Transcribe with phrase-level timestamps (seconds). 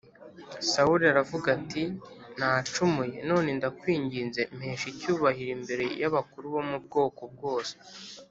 [0.71, 1.83] Sawuli aravuga ati
[2.37, 7.73] nacumuye None ndakwinginze mpesha icyubahiro imbere y abakuru bo mu bwoko bwose